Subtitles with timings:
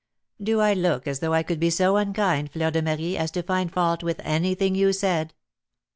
[0.41, 3.43] "Do I look as though I could be so unkind, Fleur de Marie, as to
[3.43, 5.35] find fault with anything you said?"